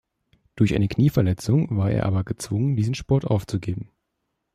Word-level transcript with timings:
Durch 0.55 0.73
eine 0.73 0.87
Knieverletzung 0.87 1.77
war 1.77 1.91
er 1.91 2.07
aber 2.07 2.23
gezwungen, 2.23 2.75
diesen 2.75 2.95
Sport 2.95 3.23
aufzugeben. 3.25 3.91